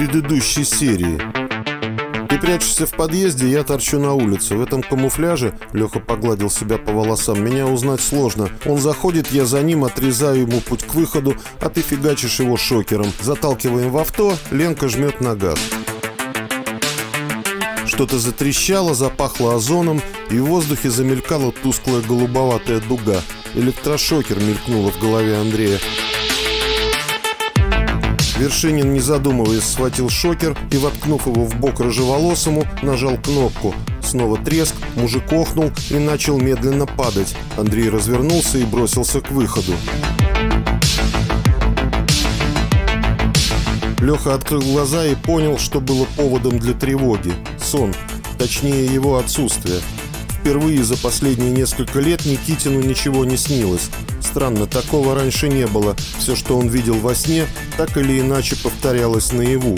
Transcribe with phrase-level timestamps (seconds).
[0.00, 1.20] предыдущей серии.
[2.26, 4.54] Ты прячешься в подъезде, я торчу на улице.
[4.54, 8.48] В этом камуфляже, Леха погладил себя по волосам, меня узнать сложно.
[8.64, 13.12] Он заходит, я за ним, отрезаю ему путь к выходу, а ты фигачишь его шокером.
[13.20, 15.58] Заталкиваем в авто, Ленка жмет на газ.
[17.84, 23.20] Что-то затрещало, запахло озоном, и в воздухе замелькала тусклая голубоватая дуга.
[23.54, 25.78] Электрошокер мелькнуло в голове Андрея.
[28.40, 33.74] Вершинин, не задумываясь, схватил шокер и, воткнув его в бок рыжеволосому, нажал кнопку.
[34.02, 37.36] Снова треск, мужик охнул и начал медленно падать.
[37.58, 39.74] Андрей развернулся и бросился к выходу.
[44.00, 47.34] Леха открыл глаза и понял, что было поводом для тревоги.
[47.62, 47.94] Сон,
[48.38, 49.82] точнее его отсутствие.
[50.30, 53.90] Впервые за последние несколько лет Никитину ничего не снилось.
[54.30, 55.96] Странно, такого раньше не было.
[56.18, 59.76] Все, что он видел во сне, так или иначе повторялось наяву.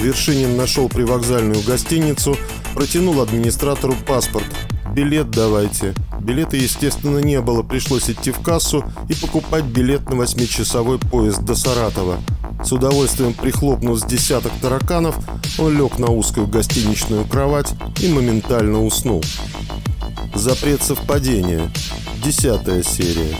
[0.00, 2.36] Вершинин нашел привокзальную гостиницу,
[2.74, 4.46] протянул администратору паспорт.
[4.94, 5.94] «Билет давайте».
[6.20, 11.56] Билета, естественно, не было, пришлось идти в кассу и покупать билет на восьмичасовой поезд до
[11.56, 12.18] Саратова.
[12.64, 15.16] С удовольствием прихлопнув с десяток тараканов,
[15.58, 19.24] он лег на узкую гостиничную кровать и моментально уснул.
[20.34, 21.70] Запрет совпадения.
[22.24, 23.34] Десятая серия.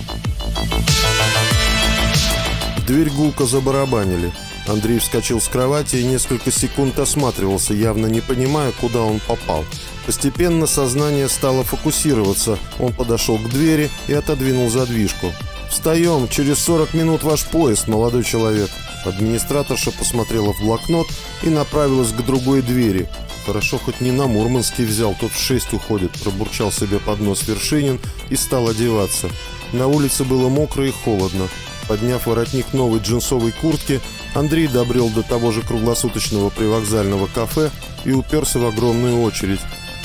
[2.76, 4.32] В дверь гулко забарабанили.
[4.66, 9.64] Андрей вскочил с кровати и несколько секунд осматривался, явно не понимая, куда он попал.
[10.06, 12.58] Постепенно сознание стало фокусироваться.
[12.78, 15.32] Он подошел к двери и отодвинул задвижку.
[15.70, 16.28] «Встаем!
[16.28, 18.68] Через 40 минут ваш поезд, молодой человек!»
[19.04, 21.06] Администраторша посмотрела в блокнот
[21.42, 23.08] и направилась к другой двери.
[23.44, 27.98] Хорошо, хоть не на Мурманский взял, тот в шесть уходит, пробурчал себе под нос Вершинин
[28.30, 29.30] и стал одеваться.
[29.72, 31.48] На улице было мокро и холодно.
[31.88, 34.00] Подняв воротник новой джинсовой куртки,
[34.34, 37.70] Андрей добрел до того же круглосуточного привокзального кафе
[38.04, 39.60] и уперся в огромную очередь.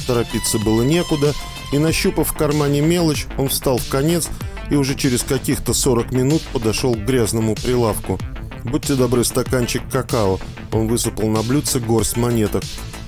[0.08, 1.34] Торопиться было некуда,
[1.72, 4.30] и, нащупав в кармане мелочь, он встал в конец
[4.72, 8.20] и уже через каких-то 40 минут подошел к грязному прилавку.
[8.64, 10.40] «Будьте добры, стаканчик какао».
[10.72, 12.64] Он высыпал на блюдце горсть монеток.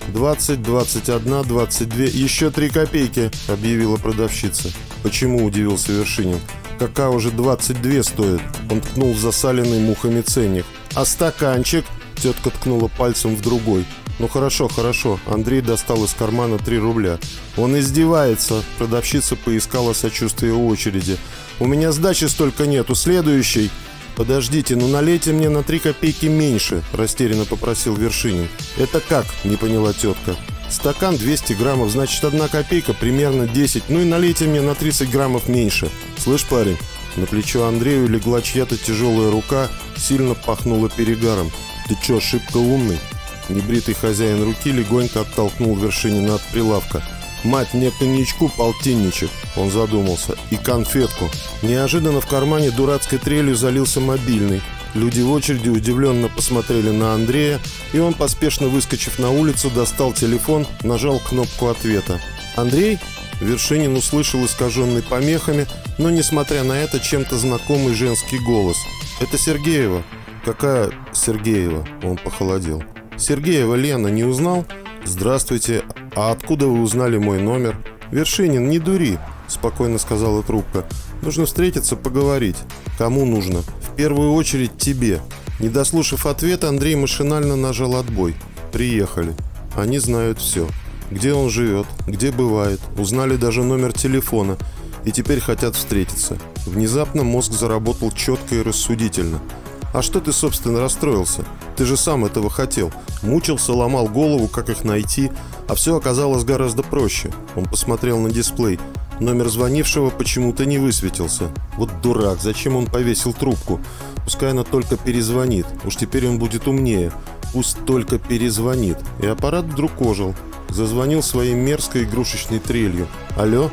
[0.10, 4.70] 20, 21, 22, еще 3 копейки»,— объявила продавщица.
[5.04, 6.40] «Почему?»— удивился Вершинин.
[6.78, 8.42] «Какао уже 22 стоит».
[8.70, 10.66] Он ткнул в засаленный мухами ценник.
[10.96, 13.86] «А стаканчик?»— тетка ткнула пальцем в другой.
[14.20, 15.20] «Ну хорошо, хорошо».
[15.28, 17.20] Андрей достал из кармана 3 рубля.
[17.58, 21.18] «Он издевается!» Продавщица поискала сочувствие у очереди.
[21.60, 22.96] «У меня сдачи столько нету.
[22.96, 23.72] Следующий!»
[24.20, 28.50] «Подождите, ну налейте мне на три копейки меньше»,– растерянно попросил Вершинин.
[28.76, 30.36] «Это как?»– не поняла тетка.
[30.70, 33.84] «Стакан 200 граммов, значит, одна копейка, примерно 10.
[33.88, 35.90] Ну и налейте мне на 30 граммов меньше.
[36.18, 36.78] Слышь, парень?»
[37.16, 41.50] На плечо Андрею легла чья-то тяжелая рука, сильно пахнула перегаром.
[41.88, 43.00] «Ты чё, шибко умный?»
[43.48, 47.02] Небритый хозяин руки легонько оттолкнул Вершинина от прилавка–
[47.44, 49.30] Мать, мне коньячку полтинничек.
[49.56, 50.36] Он задумался.
[50.52, 51.30] И конфетку.
[51.62, 54.62] Неожиданно в кармане дурацкой трелью залился мобильный.
[54.94, 57.60] Люди в очереди удивленно посмотрели на Андрея,
[57.94, 62.20] и он, поспешно выскочив на улицу, достал телефон, нажал кнопку ответа.
[62.56, 62.98] «Андрей?»
[63.40, 65.66] Вершинин услышал искаженный помехами,
[65.98, 68.78] но, несмотря на это, чем-то знакомый женский голос.
[69.22, 70.04] «Это Сергеева».
[70.44, 72.84] «Какая Сергеева?» Он похолодел.
[73.18, 74.66] «Сергеева Лена не узнал?»
[75.06, 75.84] «Здравствуйте.
[76.16, 77.78] А откуда вы узнали мой номер?»
[78.12, 79.18] «Вершинин, не дури»,–
[79.48, 80.86] спокойно сказала трубка.
[81.22, 82.58] «Нужно встретиться, поговорить.
[82.98, 83.60] Кому нужно?
[83.60, 85.22] В первую очередь тебе».
[85.60, 88.36] Не дослушав ответа, Андрей машинально нажал отбой.
[88.72, 89.36] «Приехали.
[89.76, 90.68] Они знают все.
[91.12, 94.58] Где он живет, где бывает, узнали даже номер телефона
[95.06, 96.38] и теперь хотят встретиться».
[96.66, 99.40] Внезапно мозг заработал четко и рассудительно–
[99.94, 101.46] а что ты, собственно, расстроился?
[101.76, 102.92] Ты же сам этого хотел.
[103.22, 105.32] Мучился, ломал голову, как их найти,
[105.68, 107.32] а все оказалось гораздо проще.
[107.56, 108.80] Он посмотрел на дисплей.
[109.20, 111.52] Номер звонившего почему-то не высветился.
[111.76, 113.82] Вот дурак, зачем он повесил трубку?
[114.24, 115.66] Пускай она только перезвонит.
[115.84, 117.12] Уж теперь он будет умнее.
[117.52, 118.98] Пусть только перезвонит.
[119.22, 120.36] И аппарат вдруг ожил.
[120.70, 123.08] Зазвонил своей мерзкой игрушечной трелью.
[123.36, 123.72] «Алло?»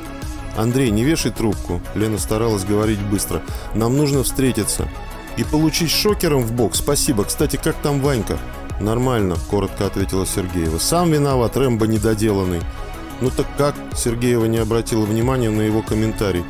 [0.57, 3.43] «Андрей, не вешай трубку!» Лена старалась говорить быстро.
[3.75, 4.89] «Нам нужно встретиться.
[5.37, 7.25] И получить шокером в бок спасибо.
[7.25, 8.39] Кстати, как там Ванька?
[8.81, 10.79] Нормально, коротко ответила Сергеева.
[10.79, 12.61] Сам виноват, Рэмбо недоделанный.
[13.21, 13.75] Ну так как?
[13.95, 16.45] Сергеева не обратила внимания на его комментарий.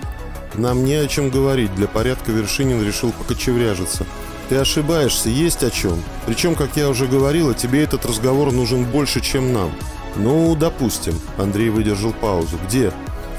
[0.54, 1.74] Нам не о чем говорить.
[1.74, 4.06] Для порядка Вершинин решил покочевряжиться.
[4.48, 6.02] Ты ошибаешься, есть о чем.
[6.24, 9.72] Причем, как я уже говорила, тебе этот разговор нужен больше, чем нам.
[10.16, 11.18] Ну, допустим.
[11.36, 12.58] Андрей выдержал паузу.
[12.66, 12.90] Где?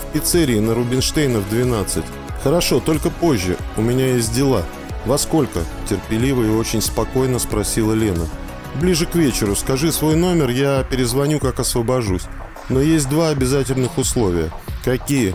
[0.02, 2.04] В пиццерии на Рубинштейна в 12.
[2.44, 3.58] Хорошо, только позже.
[3.78, 4.64] У меня есть дела.
[5.08, 8.28] «Во сколько?»– терпеливо и очень спокойно спросила Лена.
[8.76, 9.56] «Ближе к вечеру.
[9.56, 12.24] Скажи свой номер, я перезвоню, как освобожусь.
[12.68, 14.52] Но есть два обязательных условия».
[14.84, 15.34] «Какие?»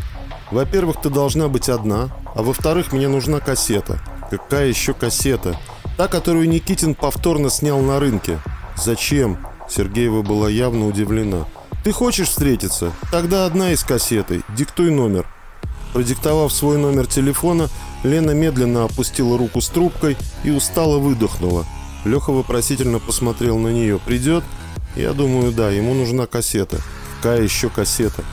[0.50, 3.98] «Во-первых, ты должна быть одна, а во-вторых, мне нужна кассета».
[4.30, 5.58] «Какая еще кассета?»
[5.96, 8.38] «Та, которую Никитин повторно снял на рынке».
[8.76, 9.38] «Зачем?»
[9.70, 11.46] Сергеева была явно удивлена.
[11.82, 12.92] «Ты хочешь встретиться?
[13.10, 14.42] Тогда одна из кассеты.
[14.54, 15.26] Диктуй номер».
[15.94, 17.68] Продиктовав свой номер телефона,
[18.02, 21.66] Лена медленно опустила руку с трубкой и устало выдохнула.
[22.04, 23.98] Леха вопросительно посмотрел на нее.
[23.98, 24.44] «Придет?»
[24.96, 26.78] «Я думаю, да, ему нужна кассета».
[27.16, 28.24] «Какая еще кассета?»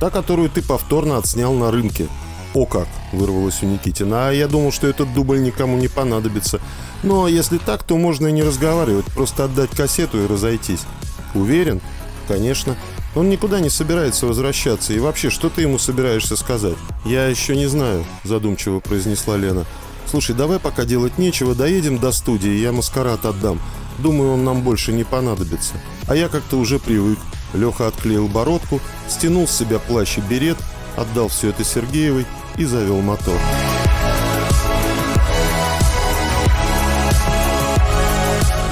[0.00, 2.08] «Та, которую ты повторно отснял на рынке».
[2.54, 4.28] «О как!»– вырвалось у Никитина.
[4.28, 6.60] «А я думал, что этот дубль никому не понадобится.
[7.02, 10.80] Но если так, то можно и не разговаривать, просто отдать кассету и разойтись».
[11.34, 11.80] «Уверен?»
[12.26, 12.76] «Конечно.
[13.18, 14.92] Он никуда не собирается возвращаться.
[14.92, 19.64] И вообще, что ты ему собираешься сказать?» «Я еще не знаю»,– задумчиво произнесла Лена.
[20.06, 23.60] «Слушай, давай пока делать нечего, доедем до студии, я маскарад отдам.
[23.98, 25.74] Думаю, он нам больше не понадобится.
[26.06, 27.18] А я как-то уже привык».
[27.54, 30.58] Леха отклеил бородку, стянул с себя плащ и берет,
[30.96, 32.24] отдал все это Сергеевой
[32.56, 33.40] и завел мотор.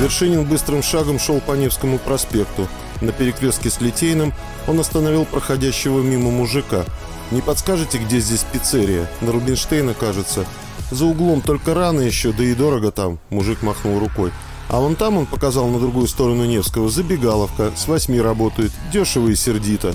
[0.00, 2.69] Вершинин быстрым шагом шел по Невскому проспекту.
[3.00, 4.32] На перекрестке с Литейным
[4.66, 6.84] он остановил проходящего мимо мужика.
[7.31, 9.10] «Не подскажете, где здесь пиццерия?
[9.20, 10.46] На Рубинштейна, кажется.
[10.90, 14.32] За углом только рано еще, да и дорого там»,– мужик махнул рукой.
[14.69, 16.88] «А вон там он показал на другую сторону Невского.
[16.88, 17.72] Забегаловка.
[17.76, 18.72] С восьми работает.
[18.93, 19.94] Дешево и сердито».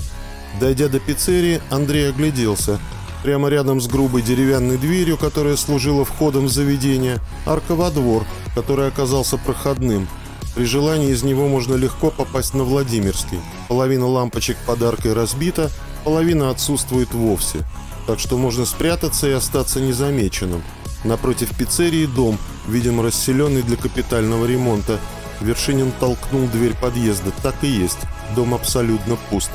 [0.60, 2.78] Дойдя до пиццерии, Андрей огляделся.
[3.22, 8.88] Прямо рядом с грубой деревянной дверью, которая служила входом в заведение, арка во двор, который
[8.88, 10.08] оказался проходным.
[10.54, 13.40] При желании из него можно легко попасть на Владимирский.
[13.68, 15.70] Половина лампочек подаркой разбита,
[16.04, 17.64] половина отсутствует вовсе.
[18.06, 20.62] Так что можно спрятаться и остаться незамеченным.
[21.04, 22.38] Напротив пиццерии дом,
[22.68, 24.98] видимо расселенный для капитального ремонта.
[25.40, 27.32] Вершинин толкнул дверь подъезда.
[27.42, 27.98] Так и есть.
[28.36, 29.50] Дом абсолютно пуст.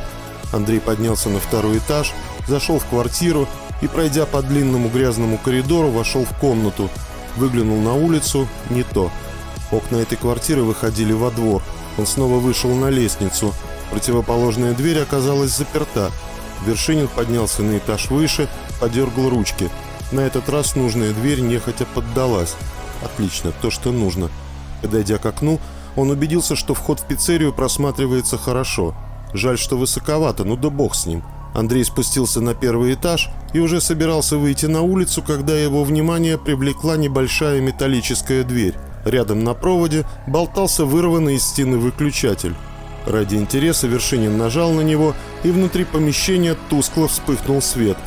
[0.51, 2.13] Андрей поднялся на второй этаж,
[2.47, 3.47] зашел в квартиру
[3.81, 6.89] и, пройдя по длинному грязному коридору, вошел в комнату.
[7.35, 9.11] Выглянул на улицу– не то.
[9.71, 11.61] Окна этой квартиры выходили во двор.
[11.97, 13.53] Он снова вышел на лестницу.
[13.91, 16.11] Противоположная дверь оказалась заперта.
[16.65, 18.49] Вершинин поднялся на этаж выше,
[18.79, 19.69] подергал ручки.
[20.11, 22.55] На этот раз нужная дверь нехотя поддалась.
[23.03, 24.29] Отлично, то, что нужно.
[24.81, 25.59] Подойдя к окну,
[25.95, 28.95] он убедился, что вход в пиццерию просматривается хорошо.
[29.33, 31.23] Жаль, что высоковато, ну да бог с ним.
[31.53, 36.97] Андрей спустился на первый этаж и уже собирался выйти на улицу, когда его внимание привлекла
[36.97, 38.75] небольшая металлическая дверь.
[39.07, 42.55] Рядом на проводе болтался вырванный из стены выключатель.
[43.05, 47.97] Ради интереса Вершинин нажал на него, и внутри помещения тускло вспыхнул свет.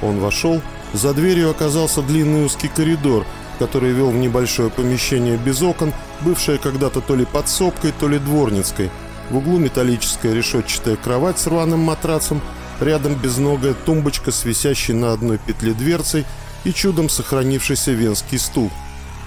[0.00, 0.60] Он вошел.
[0.92, 3.26] За дверью оказался длинный узкий коридор,
[3.58, 8.90] который вел в небольшое помещение без окон, бывшее когда-то то ли подсобкой, то ли дворницкой.
[9.30, 12.40] В углу металлическая решетчатая кровать с рваным матрацем–
[12.80, 16.24] Рядом безногая тумбочка с висящей на одной петле дверцей
[16.64, 18.70] и чудом сохранившийся венский стул.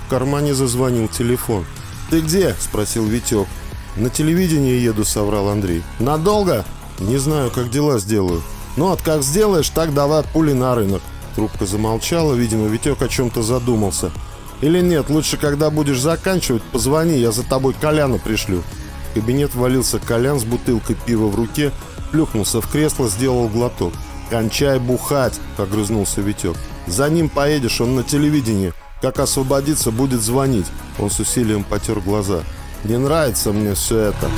[0.07, 1.65] В кармане зазвонил телефон.
[2.09, 3.47] «Ты где?»– спросил Витек.
[3.97, 5.83] «На телевидении еду»,– соврал Андрей.
[5.99, 6.65] «Надолго?»
[6.99, 8.41] «Не знаю, как дела сделаю».
[8.77, 11.01] «Ну, от как сделаешь, так давай пули на рынок».
[11.35, 14.11] Трубка замолчала, видимо, Витек о чем-то задумался.
[14.61, 18.63] «Или нет, лучше, когда будешь заканчивать, позвони, я за тобой Коляна пришлю».
[19.11, 21.71] В кабинет валился Колян с бутылкой пива в руке–
[22.11, 23.93] Плюхнулся в кресло, сделал глоток.
[24.29, 26.55] «Кончай бухать!»– огрызнулся Витек.
[26.85, 28.73] «За ним поедешь, он на телевидении.
[29.01, 30.67] Как освободиться, будет звонить».
[30.99, 32.43] Он с усилием потер глаза.
[32.83, 34.29] «Не нравится мне все это».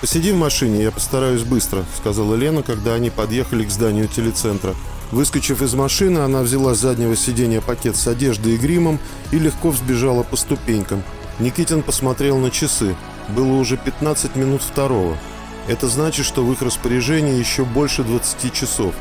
[0.00, 4.74] «Посиди в машине, я постараюсь быстро»,— сказала Лена, когда они подъехали к зданию телецентра.
[5.10, 8.98] Выскочив из машины, она взяла с заднего сиденья пакет с одеждой и гримом
[9.30, 11.02] и легко взбежала по ступенькам.
[11.38, 12.96] Никитин посмотрел на часы.
[13.28, 15.18] Было уже 15 минут второго.
[15.68, 18.94] Это значит, что в их распоряжении еще больше 20 часов.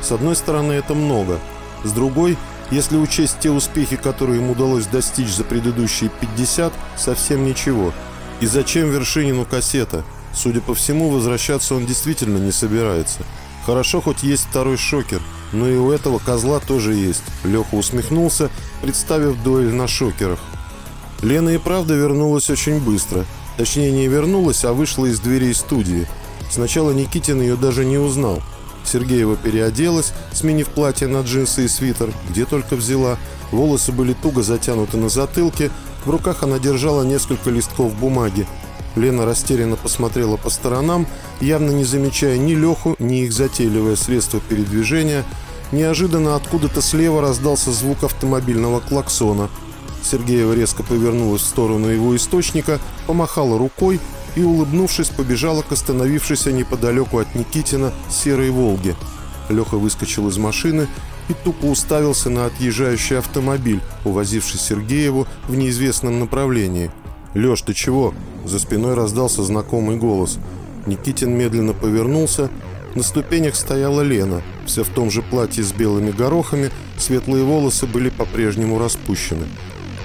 [0.00, 1.38] С одной стороны, это много.
[1.84, 2.36] С другой,
[2.70, 7.92] если учесть те успехи, которые им удалось достичь за предыдущие 50, совсем ничего.
[8.40, 10.04] И зачем Вершинину кассета?
[10.34, 13.20] Судя по всему, возвращаться он действительно не собирается.
[13.64, 15.20] Хорошо, хоть есть второй шокер,
[15.52, 17.22] но и у этого козла тоже есть.
[17.42, 18.50] Леха усмехнулся,
[18.82, 20.38] представив дуэль на шокерах.
[21.22, 23.24] Лена и правда вернулась очень быстро.
[23.56, 26.06] Точнее, не вернулась, а вышла из дверей студии.
[26.50, 28.42] Сначала Никитин ее даже не узнал.
[28.86, 33.18] Сергеева переоделась, сменив платье на джинсы и свитер, где только взяла.
[33.52, 35.70] Волосы были туго затянуты на затылке,
[36.04, 38.46] в руках она держала несколько листков бумаги.
[38.94, 41.06] Лена растерянно посмотрела по сторонам,
[41.40, 45.24] явно не замечая ни Леху, ни их затейливое средство передвижения.
[45.72, 49.50] неожиданно откуда-то слева раздался звук автомобильного клаксона.
[50.02, 54.00] Сергеева резко повернулась в сторону его источника, помахала рукой
[54.36, 58.94] и, улыбнувшись, побежала к остановившейся неподалеку от Никитина серой «Волге».
[59.48, 60.86] Леха выскочил из машины
[61.28, 66.90] и тупо уставился на отъезжающий автомобиль, увозивший Сергееву в неизвестном направлении.
[67.34, 68.14] «Леш, ты чего?»
[68.44, 70.38] За спиной раздался знакомый голос.
[70.86, 72.48] Никитин медленно повернулся.
[72.94, 78.08] На ступенях стояла Лена, вся в том же платье с белыми горохами, светлые волосы были
[78.08, 79.46] по-прежнему распущены.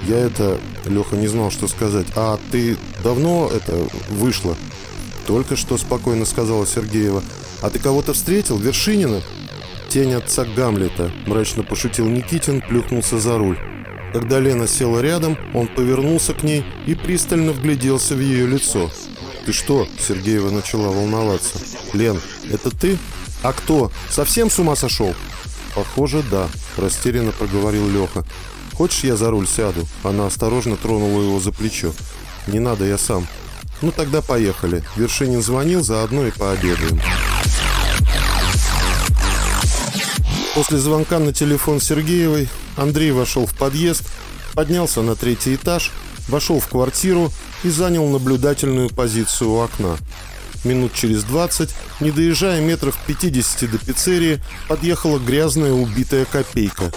[0.06, 2.06] «Я это...»— Леха не знал, что сказать.
[2.16, 4.56] «А ты давно это вышла?»
[5.26, 7.22] «Только что»,— спокойно сказала Сергеева.
[7.60, 8.58] «А ты кого-то встретил?
[8.58, 9.22] Вершинина?»
[9.88, 13.58] «Тень отца Гамлета»,— мрачно пошутил Никитин, плюхнулся за руль.
[14.12, 18.90] Когда Лена села рядом, он повернулся к ней и пристально вгляделся в ее лицо.
[19.46, 21.58] «Ты что?»— Сергеева начала волноваться.
[21.92, 22.98] «Лен, это ты?
[23.42, 23.90] А кто?
[24.10, 25.14] Совсем с ума сошел?»
[25.74, 28.24] «Похоже, да»,— растерянно проговорил Леха.
[28.72, 31.92] «Хочешь, я за руль сяду?» Она осторожно тронула его за плечо.
[32.46, 33.26] «Не надо, я сам».
[33.80, 34.82] «Ну тогда поехали».
[34.96, 37.00] Вершинин звонил, заодно и пообедаем.
[40.54, 44.02] После звонка на телефон Сергеевой Андрей вошел в подъезд,
[44.54, 45.90] поднялся на третий этаж,
[46.28, 47.32] вошел в квартиру
[47.64, 49.96] и занял наблюдательную позицию у окна.
[50.64, 56.92] Минут через 20, не доезжая метров 50 до пиццерии, подъехала грязная убитая копейка.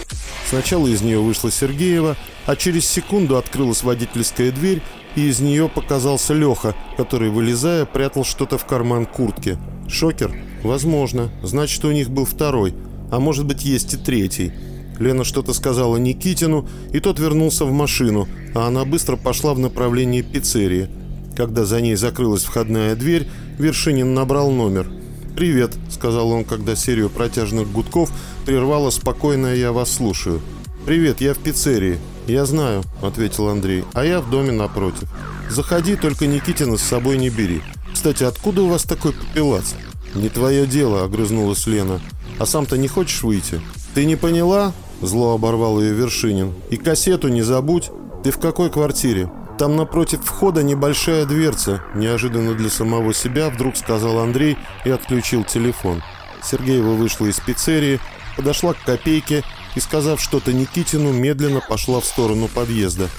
[0.50, 4.82] Сначала из нее вышла Сергеева, а через секунду открылась водительская дверь,
[5.16, 9.58] и из нее показался Леха, который, вылезая, прятал что-то в карман куртки.
[9.88, 10.36] Шокер?
[10.64, 11.32] Возможно.
[11.42, 12.76] Значит, у них был второй–
[13.12, 14.52] а может быть есть и третий.
[15.00, 20.22] Лена что-то сказала Никитину, и тот вернулся в машину, а она быстро пошла в направлении
[20.22, 20.90] пиццерии.
[21.36, 23.28] Когда за ней закрылась входная дверь,
[23.58, 24.88] Вершинин набрал номер.
[25.36, 28.10] «Привет»,— сказал он, когда серию протяжных гудков
[28.46, 30.42] прервала спокойное «я вас слушаю».
[30.86, 32.00] «Привет, я в пиццерии».
[32.28, 35.12] «Я знаю»,— ответил Андрей,— «а я в доме напротив».
[35.50, 37.62] «Заходи, только Никитина с собой не бери.
[37.94, 39.74] Кстати, откуда у вас такой папилац?»
[40.16, 42.00] «Не твое дело»,— огрызнулась Лена.
[42.38, 43.62] А сам-то не хочешь выйти?
[43.94, 44.74] Ты не поняла?
[45.02, 46.54] Зло оборвал ее Вершинин.
[46.70, 47.92] И кассету не забудь.
[48.24, 49.30] Ты в какой квартире?
[49.58, 51.82] Там напротив входа небольшая дверца.
[51.94, 56.04] Неожиданно для самого себя вдруг сказал Андрей и отключил телефон.
[56.44, 58.02] Сергеева вышла из пиццерии,
[58.36, 59.44] подошла к копейке
[59.76, 63.10] и, сказав что-то Никитину, медленно пошла в сторону подъезда.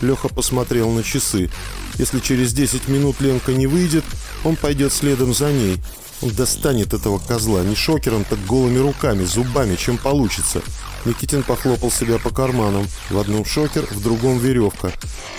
[0.00, 1.50] Леха посмотрел на часы.
[1.94, 4.04] Если через 10 минут Ленка не выйдет,
[4.44, 5.76] он пойдет следом за ней.
[6.22, 10.62] Он достанет этого козла не шокером, так голыми руками, зубами, чем получится.
[11.04, 12.86] Никитин похлопал себя по карманам.
[13.10, 14.92] В одном шокер, в другом веревка.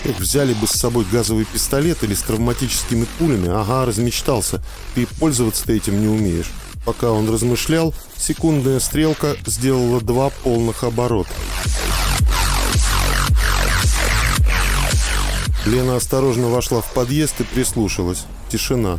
[0.04, 3.48] Эх, взяли бы с собой газовый пистолет или с травматическими пулями.
[3.48, 4.62] Ага, размечтался.
[4.94, 6.50] Ты пользоваться-то этим не умеешь.
[6.84, 11.32] Пока он размышлял, секундная стрелка сделала два полных оборота.
[15.64, 18.26] Лена осторожно вошла в подъезд и прислушалась.
[18.50, 18.98] Тишина.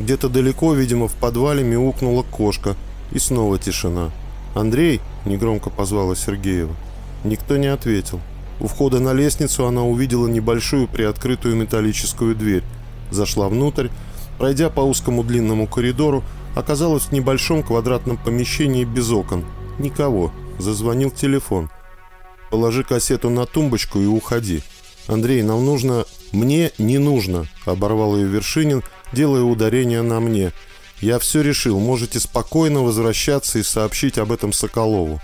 [0.00, 2.74] Где-то далеко, видимо, в подвале мяукнула кошка.
[3.12, 4.10] И снова тишина.
[4.54, 6.74] «Андрей?»– негромко позвала Сергеева.
[7.22, 8.20] Никто не ответил.
[8.60, 12.64] У входа на лестницу она увидела небольшую приоткрытую металлическую дверь.
[13.10, 13.88] Зашла внутрь.
[14.38, 19.44] Пройдя по узкому длинному коридору, оказалась в небольшом квадратном помещении без окон.
[19.78, 20.32] Никого.
[20.58, 21.68] Зазвонил телефон.
[22.50, 24.62] «Положи кассету на тумбочку и уходи.
[25.08, 30.52] Андрей, нам нужно...» «Мне не нужно»,— оборвал ее Вершинин, делая ударение на мне.
[31.00, 35.20] «Я все решил, можете спокойно возвращаться и сообщить об этом Соколову».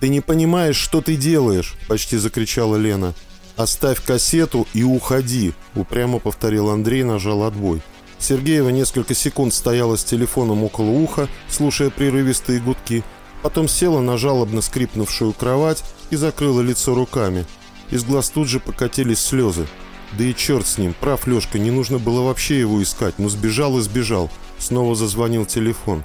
[0.00, 3.14] «Ты не понимаешь, что ты делаешь!»– почти закричала Лена.
[3.56, 7.82] «Оставь кассету и уходи!»– упрямо повторил Андрей, нажал отбой.
[8.18, 13.04] Сергеева несколько секунд стояла с телефоном около уха, слушая прерывистые гудки.
[13.42, 17.46] Потом села на жалобно скрипнувшую кровать и закрыла лицо руками.
[17.90, 19.66] Из глаз тут же покатились слезы.
[20.12, 23.14] Да и черт с ним, прав Лешка, не нужно было вообще его искать.
[23.18, 24.30] Ну сбежал и сбежал.
[24.58, 26.04] Снова зазвонил телефон.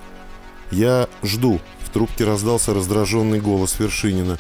[0.72, 4.38] «Я жду»,— в трубке раздался раздраженный голос Вершинина.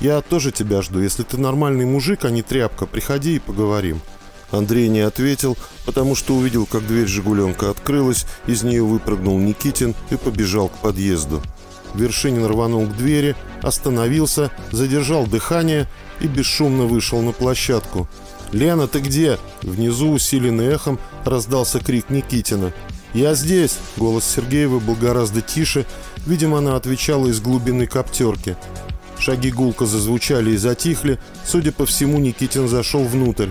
[0.00, 1.00] «Я тоже тебя жду.
[1.00, 4.00] Если ты нормальный мужик, а не тряпка, приходи и поговорим».
[4.50, 10.16] Андрей не ответил, потому что увидел, как дверь «Жигуленка» открылась, из нее выпрыгнул Никитин и
[10.16, 11.42] побежал к подъезду.
[11.94, 15.88] Вершинин рванул к двери, остановился, задержал дыхание
[16.20, 18.08] и бесшумно вышел на площадку.
[18.52, 22.72] «Лена, ты где?» Внизу, усиленный эхом, раздался крик Никитина.
[23.14, 25.86] «Я здесь!» Голос Сергеева был гораздо тише.
[26.26, 28.56] Видимо, она отвечала из глубины коптерки.
[29.18, 31.18] Шаги гулко зазвучали и затихли.
[31.44, 33.48] Судя по всему, Никитин зашел внутрь.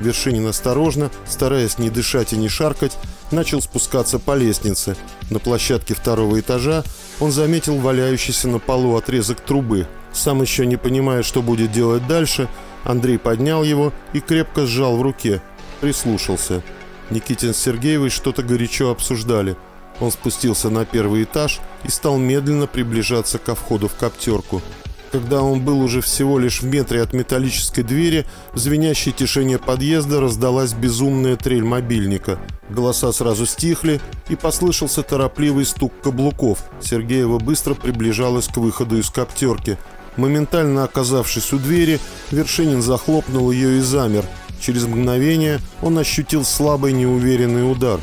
[0.00, 2.96] Вершинин осторожно, стараясь не дышать и не шаркать,
[3.30, 4.96] начал спускаться по лестнице.
[5.30, 6.82] На площадке второго этажа
[7.20, 9.86] он заметил валяющийся на полу отрезок трубы.
[10.12, 12.48] Сам еще не понимая, что будет делать дальше,
[12.84, 15.42] Андрей поднял его и крепко сжал в руке.
[15.80, 16.62] Прислушался.
[17.10, 19.56] Никитин с Сергеевой что-то горячо обсуждали.
[20.00, 24.62] Он спустился на первый этаж и стал медленно приближаться ко входу в коптерку.
[25.12, 30.20] Когда он был уже всего лишь в метре от металлической двери, в звенящей тишине подъезда
[30.20, 32.40] раздалась безумная трель мобильника.
[32.68, 36.64] Голоса сразу стихли, и послышался торопливый стук каблуков.
[36.80, 39.78] Сергеева быстро приближалась к выходу из коптерки.
[40.16, 44.24] Моментально оказавшись у двери, Вершинин захлопнул ее и замер.
[44.60, 48.00] Через мгновение он ощутил слабый неуверенный удар.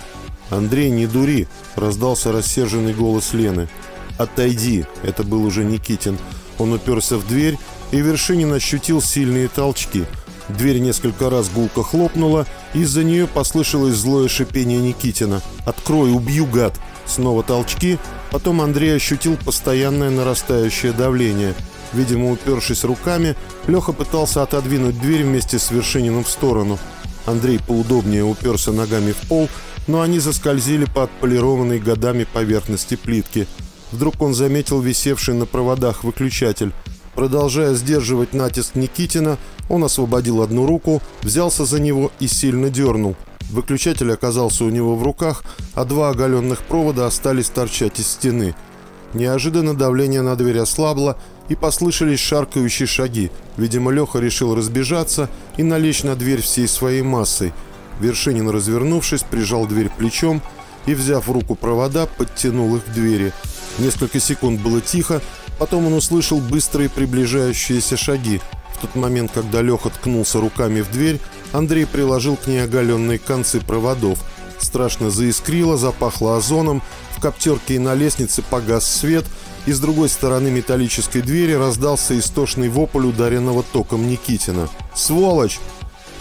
[0.50, 3.70] «Андрей, не дури!»– раздался рассерженный голос Лены.
[4.18, 6.18] «Отойди!»– это был уже Никитин.
[6.60, 7.58] Он уперся в дверь,
[7.92, 10.06] и Вершинин ощутил сильные толчки.
[10.50, 15.42] Дверь несколько раз гулко хлопнула, и из-за нее послышалось злое шипение Никитина.
[15.66, 16.74] «Открой, убью, гад!»
[17.06, 17.98] Снова толчки,
[18.30, 21.56] потом Андрей ощутил постоянное нарастающее давление.
[21.94, 23.36] Видимо, упершись руками,
[23.68, 26.80] Леха пытался отодвинуть дверь вместе с Вершининым в сторону.
[27.26, 29.50] Андрей поудобнее уперся ногами в пол,
[29.88, 33.48] но они заскользили по отполированной годами поверхности плитки–
[33.92, 36.72] Вдруг он заметил висевший на проводах выключатель.
[37.16, 39.38] Продолжая сдерживать натиск Никитина,
[39.70, 43.16] он освободил одну руку, взялся за него и сильно дернул.
[43.52, 45.44] Выключатель оказался у него в руках,
[45.74, 48.56] а два оголенных провода остались торчать из стены.
[49.14, 51.18] Неожиданно давление на дверь ослабло,
[51.52, 53.30] и послышались шаркающие шаги.
[53.58, 57.54] Видимо, Леха решил разбежаться и налечь на дверь всей своей массой.
[58.00, 60.42] Вершинин, развернувшись, прижал дверь плечом
[60.86, 63.32] и, взяв в руку провода, подтянул их к двери–
[63.80, 65.22] Несколько секунд было тихо,
[65.58, 68.42] потом он услышал быстрые приближающиеся шаги.
[68.74, 71.20] В тот момент, когда Леха ткнулся руками в дверь,
[71.52, 74.20] Андрей приложил к ней оголенные концы проводов.
[74.62, 79.26] Страшно заискрило, запахло озоном, в коптерке и на лестнице погас свет,
[79.66, 84.70] и с другой стороны металлической двери раздался истошный вопль ударенного током Никитина.
[84.96, 85.60] «Сволочь!»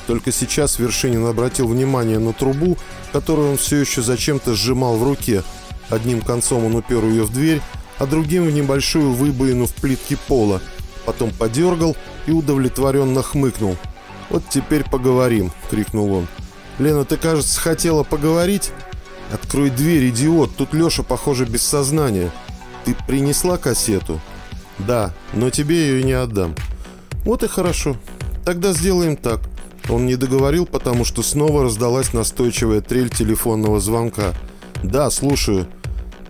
[0.07, 2.77] Только сейчас Вершинин обратил внимание на трубу,
[3.13, 5.45] которую он все еще зачем-то сжимал в руке–
[5.91, 7.61] Одним концом он упер ее в дверь,
[7.99, 10.63] а другим в небольшую выбоину в плитке пола.
[11.05, 13.77] Потом подергал и удовлетворенно хмыкнул.
[14.31, 16.29] «Вот теперь поговорим»,— крикнул он.
[16.81, 18.73] «Лена, ты, кажется, хотела поговорить?»
[19.33, 22.33] «Открой дверь, идиот, тут Леша, похоже, без сознания».
[22.87, 24.19] «Ты принесла кассету?»
[24.79, 26.55] «Да, но тебе ее не отдам».
[27.25, 27.97] «Вот и хорошо.
[28.47, 29.41] Тогда сделаем так».
[29.91, 34.33] Он не договорил, потому что снова раздалась настойчивая трель телефонного звонка.
[34.83, 35.67] «Да, слушаю».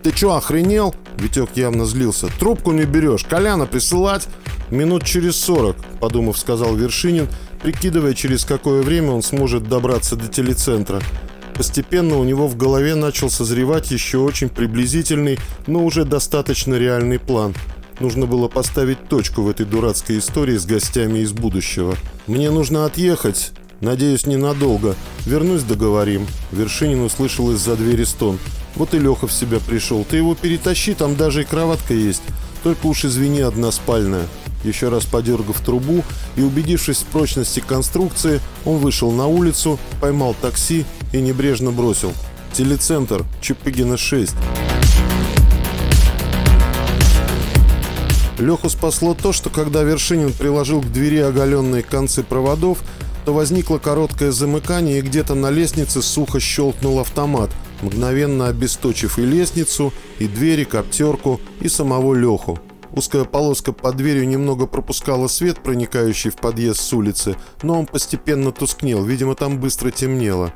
[0.03, 2.27] «Ты чё, охренел?» Витек явно злился.
[2.39, 4.27] «Трубку не берешь, Коляна присылать?»
[4.69, 7.29] «Минут через сорок»,— подумав, сказал Вершинин,
[7.61, 11.01] прикидывая, через какое время он сможет добраться до телецентра.
[11.53, 17.53] Постепенно у него в голове начал созревать еще очень приблизительный, но уже достаточно реальный план.
[17.99, 21.95] Нужно было поставить точку в этой дурацкой истории с гостями из будущего.
[22.25, 23.51] «Мне нужно отъехать.
[23.79, 24.95] Надеюсь, ненадолго.
[25.25, 26.25] Вернусь, договорим».
[26.51, 28.39] Вершинин услышал из-за двери стон.
[28.75, 30.05] Вот и Леха в себя пришел.
[30.09, 32.23] Ты его перетащи, там даже и кроватка есть.
[32.63, 34.27] Только уж извини, одна спальная.
[34.63, 36.03] Еще раз подергав трубу
[36.35, 42.13] и убедившись в прочности конструкции, он вышел на улицу, поймал такси и небрежно бросил.
[42.53, 44.33] Телецентр, Чепыгина 6.
[48.39, 52.79] Леху спасло то, что когда Вершинин приложил к двери оголенные концы проводов,
[53.25, 59.93] то возникло короткое замыкание и где-то на лестнице сухо щелкнул автомат– мгновенно обесточив и лестницу,
[60.19, 62.59] и двери, коптерку, и самого Леху.
[62.93, 68.51] Узкая полоска под дверью немного пропускала свет, проникающий в подъезд с улицы, но он постепенно
[68.51, 70.53] тускнел, видимо, там быстро темнело.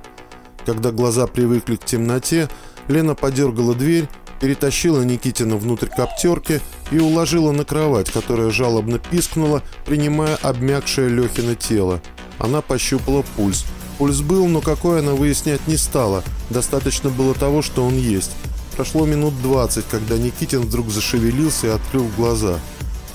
[0.65, 2.49] Когда глаза привыкли к темноте,
[2.87, 4.09] Лена подергала дверь,
[4.41, 6.59] перетащила Никитина внутрь коптерки
[6.91, 12.01] и уложила на кровать, которая жалобно пискнула, принимая обмякшее Лехино тело.
[12.39, 13.65] Она пощупала пульс–
[13.97, 16.23] Пульс был, но какой она выяснять не стала.
[16.49, 18.31] Достаточно было того, что он есть.
[18.75, 22.59] Прошло минут двадцать, когда Никитин вдруг зашевелился и открыл глаза.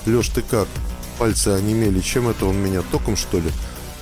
[0.07, 0.67] «Леш, ты как?»
[1.19, 1.99] Пальцы онемели.
[1.99, 2.81] Чем это он меня?
[2.91, 3.51] Током, что ли?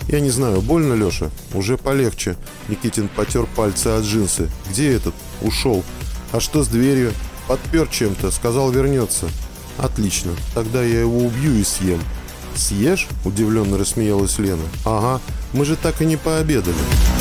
[0.07, 2.37] «Я не знаю, больно, Леша?» «Уже полегче».
[2.69, 4.49] Никитин потер пальцы от джинсы.
[4.69, 5.83] «Где этот?» «Ушел».
[6.31, 7.11] «А что с дверью?»
[7.47, 8.31] «Подпер чем-то.
[8.31, 9.27] Сказал, вернется».
[9.77, 10.31] «Отлично.
[10.55, 12.01] Тогда я его убью и съем».
[12.55, 14.63] «Съешь?»– удивленно рассмеялась Лена.
[14.85, 15.21] «Ага,
[15.53, 17.18] мы же так и не пообедали».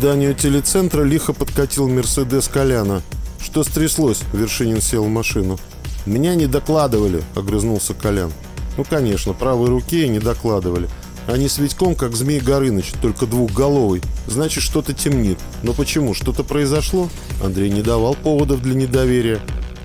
[0.00, 3.02] Зданию телецентра лихо подкатил Мерседес Коляна.
[3.38, 5.58] «Что стряслось?»– Вершинин сел в машину.
[6.06, 8.32] «Меня не докладывали»,– огрызнулся Колян.
[8.78, 10.88] «Ну, конечно, правой руке не докладывали.
[11.28, 14.00] не с Витьком, как Змей Горыныч, только двухголовый.
[14.26, 15.38] Значит, что-то темнит.
[15.62, 16.14] Но почему?
[16.14, 17.10] Что-то произошло?
[17.44, 19.38] Андрей не давал поводов для недоверия.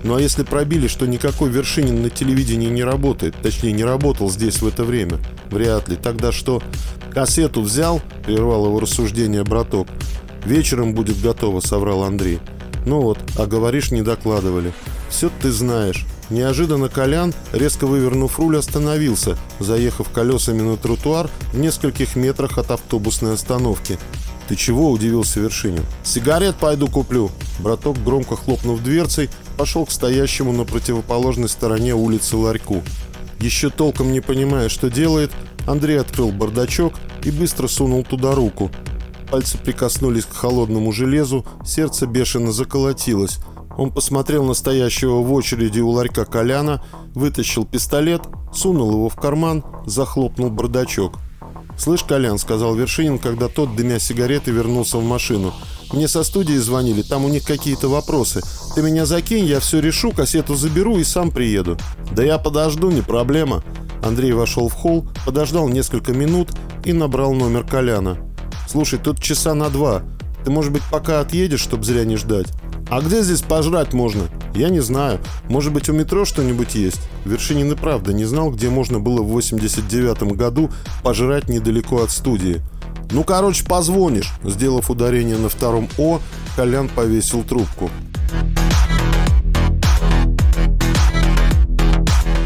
[0.06, 4.62] Ну а если пробили, что никакой Вершинин на телевидении не работает, точнее не работал здесь
[4.62, 5.18] в это время?
[5.50, 5.96] Вряд ли.
[5.96, 6.62] Тогда что?
[7.12, 8.00] Кассету взял?
[8.24, 9.88] Прервал его рассуждение браток.
[10.44, 12.38] Вечером будет готово, соврал Андрей.
[12.84, 14.72] Ну вот, а говоришь, не докладывали.
[15.10, 16.06] Все ты знаешь.
[16.30, 23.34] Неожиданно Колян, резко вывернув руль, остановился, заехав колесами на тротуар в нескольких метрах от автобусной
[23.34, 23.98] остановки.
[24.48, 25.84] «Ты чего?»– удивился Вершинин.
[26.04, 27.30] «Сигарет пойду куплю».
[27.58, 32.82] Браток, громко хлопнув дверцей, пошел к стоящему на противоположной стороне улицы ларьку.
[33.40, 35.32] Еще толком не понимая, что делает,
[35.66, 38.70] Андрей открыл бардачок и быстро сунул туда руку.
[39.30, 43.38] Пальцы прикоснулись к холодному железу, сердце бешено заколотилось–
[43.76, 46.82] он посмотрел на стоящего в очереди у ларька Коляна,
[47.14, 51.18] вытащил пистолет, сунул его в карман, захлопнул бардачок.
[51.78, 55.54] «Слышь, Колян»,— сказал Вершинин, когда тот, дымя сигареты, вернулся в машину.
[55.92, 58.42] «Мне со студии звонили, там у них какие-то вопросы.
[58.74, 61.78] Ты меня закинь, я все решу, кассету заберу и сам приеду».
[62.12, 63.62] «Да я подожду, не проблема».
[64.02, 66.50] Андрей вошел в холл, подождал несколько минут
[66.84, 68.18] и набрал номер Коляна.
[68.68, 70.02] «Слушай, тут часа на два.
[70.44, 72.48] Ты, может быть, пока отъедешь, чтобы зря не ждать?»
[72.88, 75.20] «А где здесь пожрать можно?» «Я не знаю.
[75.48, 79.28] Может быть, у метро что-нибудь есть?» Вершинин и правда не знал, где можно было в
[79.28, 80.70] 89 году
[81.02, 82.62] пожрать недалеко от студии.
[83.10, 86.20] «Ну, короче, позвонишь!» Сделав ударение на втором «О»,
[86.56, 87.90] Колян повесил трубку.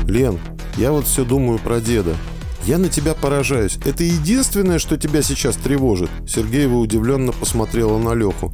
[0.07, 0.39] «Лен,
[0.77, 2.17] я вот все думаю про деда.
[2.67, 3.79] Я на тебя поражаюсь.
[3.85, 8.53] Это единственное, что тебя сейчас тревожит?» Сергеева удивленно посмотрела на Леху.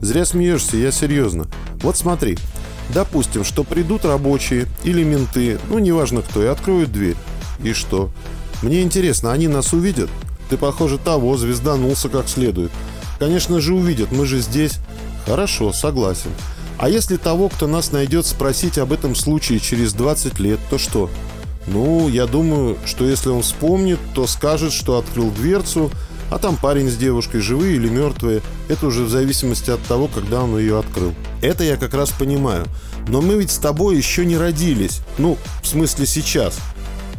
[0.00, 1.46] Зря смеешься, я серьезно.
[1.82, 2.38] Вот смотри.
[2.94, 7.16] Допустим, что придут рабочие или менты, ну неважно кто, и откроют дверь.
[7.62, 8.10] И что?
[8.62, 10.08] Мне интересно, они нас увидят?
[10.48, 12.70] Ты, похоже, того, звезданулся как следует.
[13.18, 14.78] Конечно же увидят, мы же здесь.
[15.26, 16.30] Хорошо, согласен.
[16.78, 21.10] А если того, кто нас найдет, спросить об этом случае через 20 лет, то что?
[21.72, 25.90] Ну, я думаю, что если он вспомнит, то скажет, что открыл дверцу,
[26.30, 30.42] а там парень с девушкой, живые или мертвые, это уже в зависимости от того, когда
[30.42, 31.14] он ее открыл.
[31.42, 32.66] Это я как раз понимаю.
[33.08, 35.00] Но мы ведь с тобой еще не родились.
[35.16, 36.58] Ну, в смысле сейчас.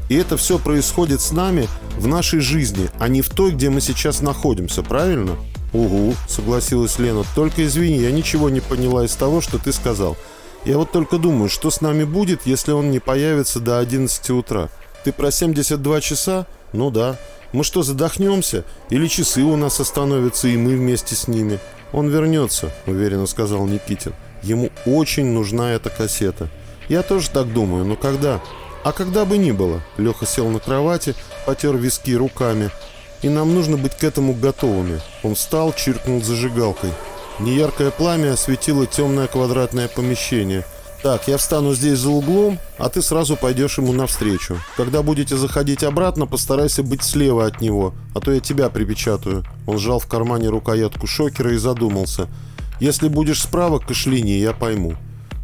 [0.10, 3.82] И это все происходит с нами в нашей жизни, а не в той, где мы
[3.82, 5.36] сейчас находимся, правильно?
[5.72, 7.24] «Угу»,— согласилась Лена.
[7.36, 10.18] «Только извини, я ничего не поняла из того, что ты сказал.
[10.66, 14.70] Я вот только думаю, что с нами будет, если он не появится до 11 утра.
[15.04, 16.48] Ты про 72 часа?
[16.74, 17.18] Ну да.
[17.52, 18.64] Мы что, задохнемся?
[18.90, 21.60] Или часы у нас остановятся, и мы вместе с ними?
[21.94, 24.14] Он вернется, уверенно сказал Никитин.
[24.44, 26.50] Ему очень нужна эта кассета.
[26.88, 28.42] Я тоже так думаю, но когда?
[28.84, 29.82] А когда бы ни было.
[29.98, 32.70] Леха сел на кровати, потер виски руками.
[33.22, 35.02] И нам нужно быть к этому готовыми.
[35.24, 36.92] Он встал, чиркнул зажигалкой.
[37.40, 40.66] Неяркое пламя осветило темное квадратное помещение–
[41.02, 44.58] так, я встану здесь за углом, а ты сразу пойдешь ему навстречу.
[44.76, 49.46] Когда будете заходить обратно, постарайся быть слева от него, а то я тебя припечатаю».
[49.66, 52.28] Он сжал в кармане рукоятку шокера и задумался.
[52.82, 54.96] «Если будешь справа, кашляни, я пойму».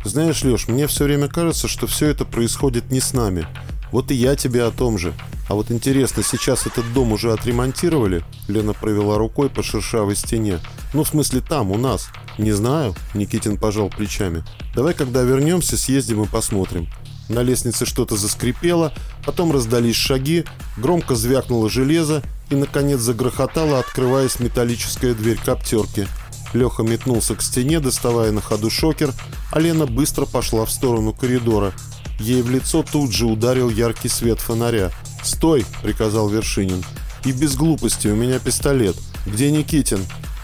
[0.04, 3.48] «Знаешь, Леш, мне все время кажется, что все это происходит не с нами.
[3.92, 5.14] Вот и я тебе о том же.
[5.48, 10.60] А вот интересно, сейчас этот дом уже отремонтировали?» Лена провела рукой по шершавой стене.
[10.94, 12.10] «Ну, в смысле, там, у нас».
[12.38, 14.44] «Не знаю»,— Никитин пожал плечами.
[14.76, 16.88] «Давай, когда вернемся, съездим и посмотрим».
[17.30, 18.94] На лестнице что-то заскрипело,
[19.26, 20.46] потом раздались шаги,
[20.78, 26.08] громко звякнуло железо и, наконец, загрохотала, открываясь металлическая дверь коптерки.
[26.54, 29.12] Леха метнулся к стене, доставая на ходу шокер,
[29.52, 31.74] а Лена быстро пошла в сторону коридора.
[32.20, 34.92] Ей в лицо тут же ударил яркий свет фонаря.
[35.24, 36.84] «Стой!»— приказал Вершинин.
[37.24, 38.96] «И без глупости, у меня пистолет.
[39.26, 40.00] Где Никитин?»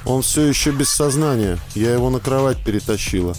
[0.05, 1.59] Он все еще без сознания.
[1.75, 3.35] Я его на кровать перетащила.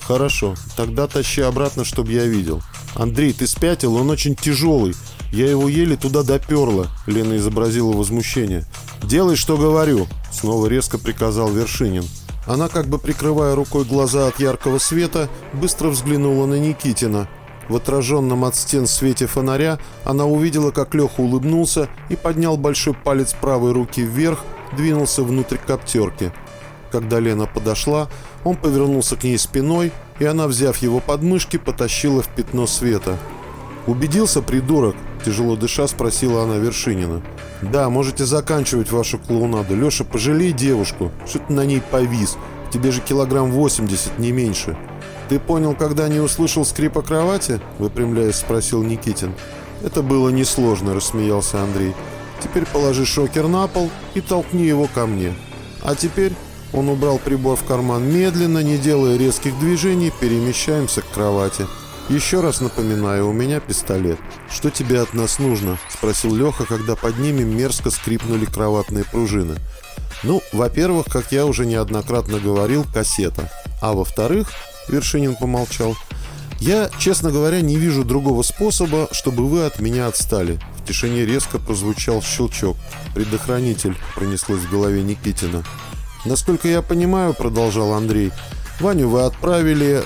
[0.00, 2.62] Хорошо, тогда тащи обратно, чтобы я видел.
[2.94, 3.96] Андрей, ты спятил?
[3.96, 4.94] Он очень тяжелый.
[5.32, 6.86] Я его еле туда доперла.
[7.06, 8.64] Лена изобразила возмущение.
[9.02, 10.06] Делай, что говорю.
[10.30, 12.04] Снова резко приказал Вершинин.
[12.46, 17.28] Она, как бы прикрывая рукой глаза от яркого света, быстро взглянула на Никитина.
[17.68, 23.34] В отраженном от стен свете фонаря она увидела, как Леха улыбнулся и поднял большой палец
[23.34, 24.44] правой руки вверх,
[24.76, 26.32] двинулся внутрь коптерки.
[26.90, 28.08] Когда Лена подошла,
[28.44, 33.18] он повернулся к ней спиной, и она, взяв его подмышки, потащила в пятно света.
[33.86, 37.22] «Убедился, придурок?»– тяжело дыша спросила она Вершинина.
[37.62, 39.74] «Да, можете заканчивать вашу клоунаду.
[39.74, 41.10] Леша, пожалей девушку.
[41.26, 42.36] Что ты на ней повис?
[42.70, 44.76] Тебе же килограмм 80, не меньше».
[45.28, 49.34] «Ты понял, когда не услышал скрипа кровати?»– выпрямляясь, спросил Никитин.
[49.82, 51.94] «Это было несложно»,– рассмеялся Андрей.
[52.42, 55.34] Теперь положи шокер на пол и толкни его ко мне.
[55.82, 56.32] А теперь
[56.74, 61.66] он убрал прибор в карман медленно, не делая резких движений, перемещаемся к кровати.
[62.10, 64.18] «Еще раз напоминаю, у меня пистолет.
[64.50, 69.56] Что тебе от нас нужно?»– спросил Леха, когда под ними мерзко скрипнули кроватные пружины.
[70.22, 73.50] «Ну, во-первых, как я уже неоднократно говорил, кассета.
[73.80, 74.52] А во-вторых,–
[74.88, 75.96] Вершинин помолчал,–
[76.60, 80.58] я, честно говоря, не вижу другого способа, чтобы вы от меня отстали».
[80.78, 82.76] В тишине резко прозвучал щелчок.
[83.14, 85.64] «Предохранитель»,– пронеслось в голове Никитина.
[86.24, 88.32] «Насколько я понимаю,— продолжал Андрей,—
[88.80, 90.04] Ваню вы отправили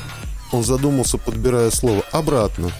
[0.52, 2.02] он задумался, подбирая слово.
[2.12, 2.70] «Обратно».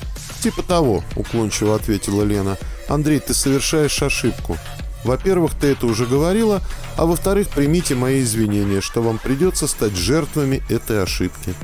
[0.41, 2.57] «Типа того»,— уклончиво ответила Лена.
[2.89, 4.57] «Андрей, ты совершаешь ошибку.
[5.05, 6.61] Во-первых, ты это уже говорила,
[6.97, 11.55] а во-вторых, примите мои извинения, что вам придется стать жертвами этой ошибки.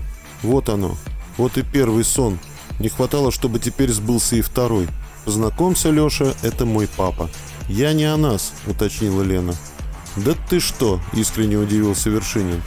[0.43, 0.97] Вот оно.
[1.37, 2.39] Вот и первый сон.
[2.79, 4.89] Не хватало, чтобы теперь сбылся и второй.
[5.25, 7.31] Познакомься, Леша, это мой папа.
[7.69, 9.55] Я не о нас, уточнила Лена.
[10.17, 12.63] Да ты что, искренне удивился Вершинин.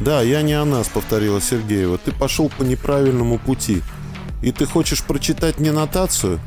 [0.00, 1.98] «Да, я не о нас»,— повторила Сергеева.
[1.98, 3.82] «Ты пошел по неправильному пути.
[4.42, 6.40] И ты хочешь прочитать мне нотацию?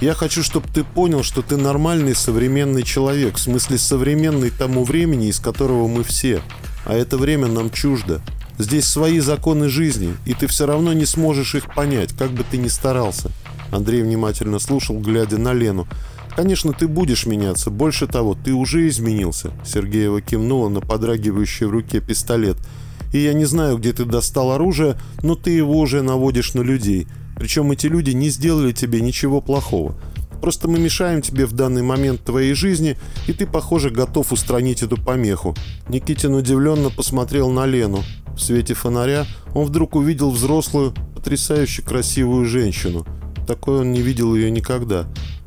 [0.00, 5.26] Я хочу, чтобы ты понял, что ты нормальный современный человек, в смысле современный тому времени,
[5.26, 6.40] из которого мы все.
[6.86, 8.22] А это время нам чуждо.
[8.58, 12.58] Здесь свои законы жизни, и ты все равно не сможешь их понять, как бы ты
[12.58, 13.30] ни старался».
[13.70, 15.88] Андрей внимательно слушал, глядя на Лену.
[16.34, 17.70] «Конечно, ты будешь меняться.
[17.70, 19.50] Больше того, ты уже изменился».
[19.64, 22.56] Сергеева кивнула на подрагивающий в руке пистолет–
[23.12, 27.06] и я не знаю, где ты достал оружие, но ты его уже наводишь на людей.
[27.38, 29.94] Причем эти люди не сделали тебе ничего плохого.
[30.40, 32.96] Просто мы мешаем тебе в данный момент твоей жизни,
[33.26, 35.54] и ты, похоже, готов устранить эту помеху».
[35.88, 38.02] Никитин удивленно посмотрел на Лену.
[38.36, 43.04] В свете фонаря он вдруг увидел взрослую, потрясающе красивую женщину.
[43.46, 45.06] Такой он не видел ее никогда.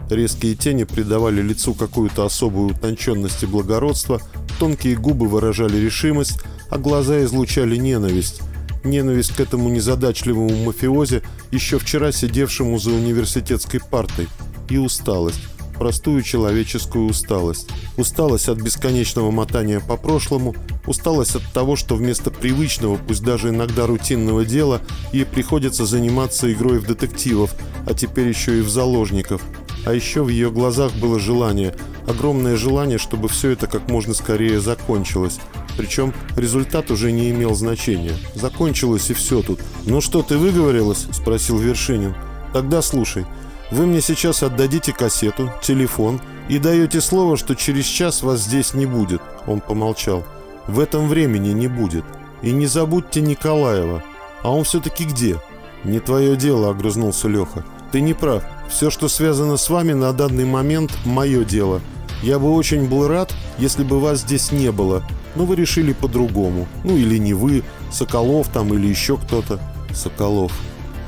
[0.10, 4.22] Резкие тени придавали лицу какую-то особую утонченность и благородство,
[4.60, 8.42] тонкие губы выражали решимость, а глаза излучали ненависть.
[8.84, 14.28] Ненависть к этому незадачливому мафиозе, еще вчера сидевшему за университетской партой.
[14.70, 15.42] И усталость.
[15.78, 17.70] Простую человеческую усталость.
[17.98, 23.88] Усталость от бесконечного мотания по прошлому, усталость от того, что вместо привычного, пусть даже иногда
[23.88, 27.56] рутинного дела, ей приходится заниматься игрой в детективов,
[27.88, 29.42] а теперь еще и в заложников.
[29.84, 31.74] А еще в ее глазах было желание,
[32.08, 35.40] огромное желание, чтобы все это как можно скорее закончилось.
[35.78, 38.14] Причем результат уже не имел значения.
[38.36, 39.60] Закончилось и все тут.
[39.86, 42.16] «Ну что, ты выговорилась?»– спросил Вершинин.
[42.54, 43.26] «Тогда слушай.
[43.72, 48.86] Вы мне сейчас отдадите кассету, телефон и даете слово, что через час вас здесь не
[48.86, 49.22] будет».
[49.48, 50.24] Он помолчал.
[50.68, 52.04] «В этом времени не будет.
[52.42, 54.04] И не забудьте Николаева.
[54.44, 55.40] А он все-таки где?»
[55.84, 57.66] «Не твое дело»,– огрызнулся Леха.
[57.92, 58.44] «Ты не прав.
[58.70, 61.82] Все, что связано с вами на данный момент, мое дело.
[62.22, 65.04] Я бы очень был рад, если бы вас здесь не было,
[65.36, 66.68] но вы решили по-другому.
[66.84, 69.60] Ну или не вы, Соколов там или еще кто-то.
[69.94, 70.52] Соколов.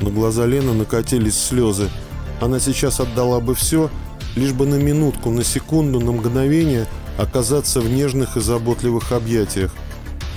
[0.02, 1.90] На глаза Лены накатились слезы.
[2.42, 3.90] Она сейчас отдала бы все,
[4.36, 9.74] лишь бы на минутку, на секунду, на мгновение оказаться в нежных и заботливых объятиях.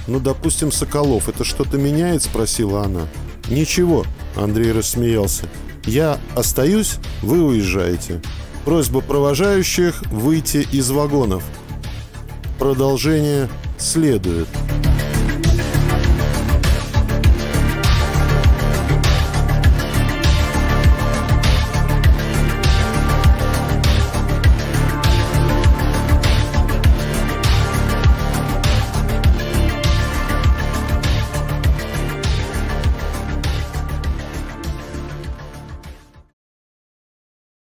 [0.07, 3.09] «Ну, допустим, Соколов, это что-то меняет?»– спросила она.
[3.49, 4.05] «Ничего»,–
[4.37, 5.47] Андрей рассмеялся.
[5.85, 8.21] «Я остаюсь, вы уезжаете.
[8.65, 11.43] Просьба провожающих выйти из вагонов.
[12.59, 14.49] Продолжение следует.